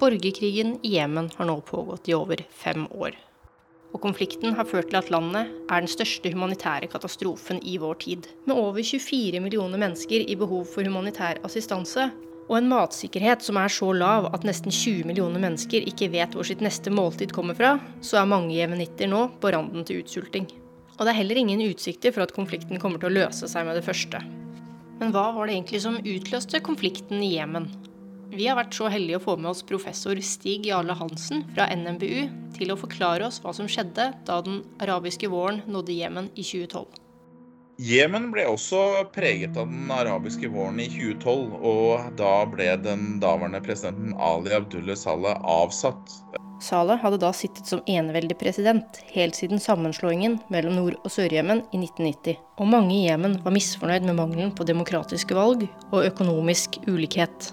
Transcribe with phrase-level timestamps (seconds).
[0.00, 3.14] Borgerkrigen i Jemen har nå pågått i over fem år.
[3.94, 8.26] Og konflikten har ført til at landet er den største humanitære katastrofen i vår tid.
[8.48, 12.08] Med over 24 millioner mennesker i behov for humanitær assistanse,
[12.48, 16.44] og en matsikkerhet som er så lav at nesten 20 millioner mennesker ikke vet hvor
[16.44, 20.50] sitt neste måltid kommer fra, så er mange jemenitter nå på randen til utsulting.
[20.98, 23.78] Og det er heller ingen utsikter for at konflikten kommer til å løse seg med
[23.78, 24.20] det første.
[24.98, 27.70] Men hva var det egentlig som utløste konflikten i Jemen?
[28.32, 32.54] Vi har vært så heldige å få med oss professor Stig Jarle Hansen fra NMBU
[32.56, 37.00] til å forklare oss hva som skjedde da den arabiske våren nådde Jemen i 2012.
[37.82, 38.78] Jemen ble også
[39.14, 44.98] preget av den arabiske våren i 2012, og da ble den daværende presidenten Ali Abdullah
[44.98, 46.14] Saleh avsatt.
[46.62, 51.82] Saleh hadde da sittet som eneveldig president helt siden sammenslåingen mellom Nord- og Sør-Jemen i
[51.82, 57.50] 1990, og mange i Jemen var misfornøyd med mangelen på demokratiske valg og økonomisk ulikhet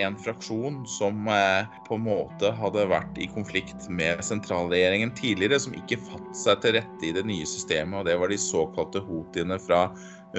[0.00, 5.76] en fraksjon som eh, på en måte hadde vært i konflikt med sentralregjeringen tidligere, som
[5.76, 9.58] ikke fatt seg til rette i det nye systemet, og det var de såkalte houthiene
[9.62, 9.86] fra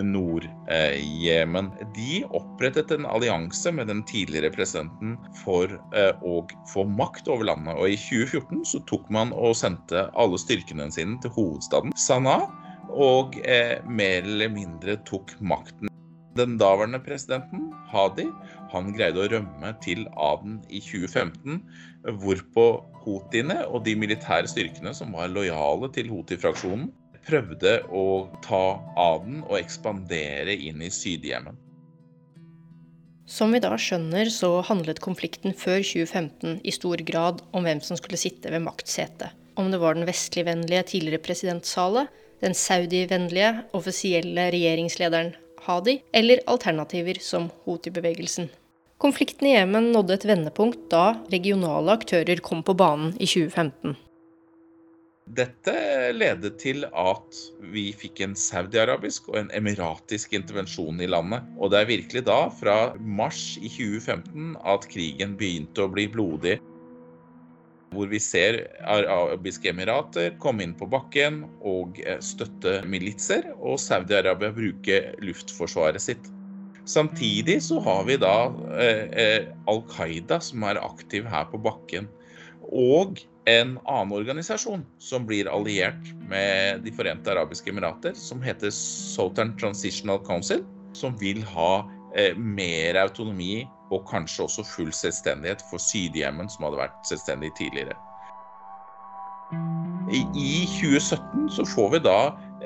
[0.01, 1.69] Nord-Jemen.
[1.95, 6.41] De opprettet en allianse med den tidligere presidenten for eh, å
[6.73, 7.77] få makt over landet.
[7.77, 12.49] Og i 2014 så tok man og sendte alle styrkene sine til hovedstaden Sanaa,
[12.93, 15.92] og eh, mer eller mindre tok makten
[16.37, 18.25] den daværende presidenten, Hadi,
[18.73, 21.59] han greide å rømme til Aden i 2015,
[22.23, 22.65] hvorpå
[23.03, 26.89] houthiene og de militære styrkene som var lojale til houthi-fraksjonen,
[27.23, 28.05] prøvde å
[28.43, 28.63] ta
[28.99, 31.59] Aden og ekspandere inn i Syd-Jemen.
[33.29, 37.95] Som vi da skjønner, så handlet konflikten før 2015 i stor grad om hvem som
[37.97, 39.31] skulle sitte ved maktsetet.
[39.55, 42.09] Om det var den vestligvennlige tidligere president Saleh,
[42.43, 45.31] den saudi-vennlige offisielle regjeringslederen
[45.63, 48.49] Hadi, eller alternativer som Houthi-bevegelsen.
[49.03, 53.95] Konflikten i Jemen nådde et vendepunkt da regionale aktører kom på banen i 2015.
[55.23, 55.73] Dette
[56.11, 57.37] ledet til at
[57.71, 61.47] vi fikk en saudiarabisk og en emiratisk intervensjon i landet.
[61.55, 66.57] Og det er virkelig da, fra mars i 2015, at krigen begynte å bli blodig
[67.95, 68.59] hvor vi ser
[68.89, 76.31] arabiske emirater komme inn på bakken og eh, støtte militser, og Saudi-Arabia bruke luftforsvaret sitt.
[76.89, 78.35] Samtidig så har vi da
[78.75, 82.09] eh, eh, Al Qaida som er aktiv her på bakken.
[82.73, 89.51] Og en annen organisasjon som blir alliert med De forente arabiske emirater, som heter Southern
[89.59, 90.63] Transitional Council,
[90.95, 91.83] som vil ha
[92.37, 97.97] mer autonomi og kanskje også full selvstendighet for Syd-Jemen, som hadde vært selvstendig tidligere.
[100.13, 102.17] I, i 2017 så får vi da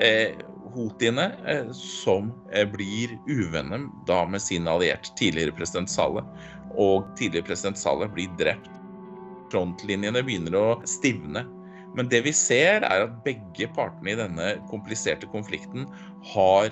[0.02, 0.40] eh,
[0.74, 6.26] houthiene eh, som eh, blir uvenner da med sin allierte, tidligere president Saleh.
[6.78, 8.72] Og tidligere president Saleh blir drept.
[9.52, 11.46] Frontlinjene begynner å stivne.
[11.96, 15.88] Men det vi ser, er at begge partene i denne kompliserte konflikten
[16.34, 16.70] har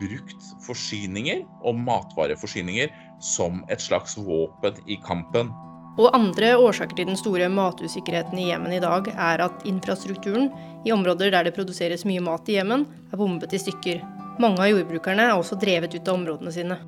[0.00, 5.52] brukt forsyninger og matvareforsyninger som et slags våpen i kampen.
[6.00, 10.48] Og andre årsaker til den store matusikkerheten i Jemen i dag er at infrastrukturen
[10.88, 14.00] i områder der det produseres mye mat i Jemen, er bombet i stykker.
[14.40, 16.78] Mange av jordbrukerne er også drevet ut av områdene sine.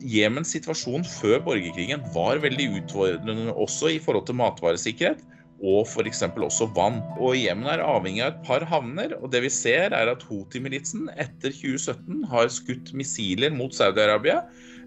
[0.00, 5.24] Jemens situasjon før borgerkrigen var veldig utfordrende også i forhold til matvaresikkerhet
[5.60, 6.22] og f.eks.
[6.24, 7.00] også vann.
[7.18, 9.14] Og Jemen er avhengig av et par havner.
[9.20, 14.40] og Det vi ser er at Houthi-militsen etter 2017 har skutt missiler mot Saudi-Arabia,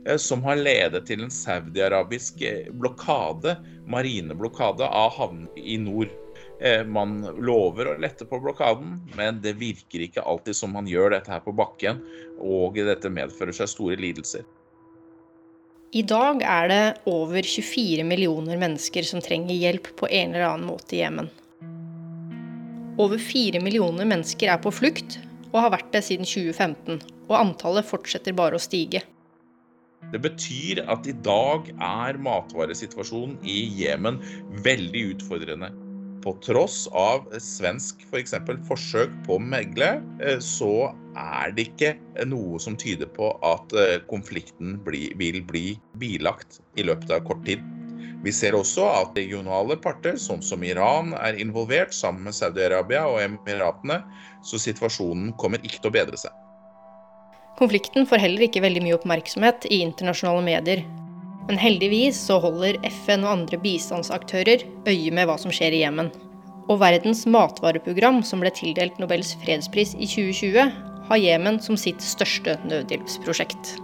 [0.08, 2.44] eh, som har ledet til en saudi-arabisk
[2.80, 6.12] blokade, marineblokade av havner i nord.
[6.64, 11.18] Eh, man lover å lette på blokaden, men det virker ikke alltid som man gjør
[11.18, 12.02] dette her på bakken,
[12.40, 14.46] og dette medfører seg store lidelser.
[15.94, 20.66] I dag er det over 24 millioner mennesker som trenger hjelp på en eller annen
[20.66, 21.28] måte i Jemen.
[22.98, 25.20] Over 4 millioner mennesker er på flukt,
[25.52, 26.98] og har vært det siden 2015.
[27.30, 29.04] Og antallet fortsetter bare å stige.
[30.10, 34.18] Det betyr at i dag er matvaresituasjonen i Jemen
[34.66, 35.70] veldig utfordrende
[36.24, 38.36] på tross av svensk f.eks.
[38.48, 41.94] For forsøk på megle, eh, så er det ikke
[42.30, 45.66] noe som tyder på at eh, konflikten vil bli
[46.00, 47.64] bilagt i løpet av kort tid.
[48.24, 53.20] Vi ser også at regionale parter, sånn som Iran, er involvert sammen med Saudi-Arabia og
[53.20, 54.00] Emiratene,
[54.48, 56.32] så situasjonen kommer ikke til å bedre seg.
[57.60, 60.86] Konflikten får heller ikke veldig mye oppmerksomhet i internasjonale medier,
[61.48, 66.12] men heldigvis så holder FN og andre bistandsaktører øye med hva som skjer i Jemen.
[66.72, 70.70] Og Verdens matvareprogram, som ble tildelt Nobels fredspris i 2020,
[71.10, 73.76] har Jemen som sitt største nødhjelpsprosjekt.